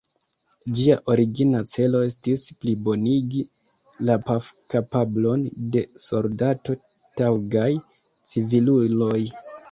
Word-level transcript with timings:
Ĝia 0.77 0.93
origina 1.15 1.59
celo 1.71 1.99
estis 2.05 2.45
plibonigi 2.63 3.43
la 4.09 4.15
paf-kapablon 4.29 5.43
de 5.75 5.83
soldato-taŭgaj 6.05 7.69
civiluloj. 8.33 9.19